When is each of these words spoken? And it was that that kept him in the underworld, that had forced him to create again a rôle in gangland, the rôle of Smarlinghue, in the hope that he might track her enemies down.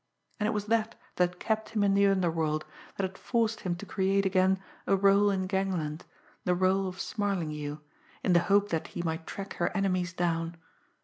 And 0.39 0.47
it 0.47 0.51
was 0.51 0.65
that 0.65 0.95
that 1.17 1.39
kept 1.39 1.69
him 1.69 1.83
in 1.83 1.93
the 1.93 2.07
underworld, 2.07 2.65
that 2.97 3.03
had 3.03 3.19
forced 3.19 3.59
him 3.59 3.75
to 3.75 3.85
create 3.85 4.25
again 4.25 4.57
a 4.87 4.97
rôle 4.97 5.31
in 5.31 5.45
gangland, 5.45 6.05
the 6.43 6.55
rôle 6.55 6.87
of 6.87 6.99
Smarlinghue, 6.99 7.77
in 8.23 8.33
the 8.33 8.39
hope 8.49 8.69
that 8.69 8.87
he 8.97 9.03
might 9.03 9.27
track 9.27 9.53
her 9.57 9.69
enemies 9.77 10.11
down. 10.11 10.57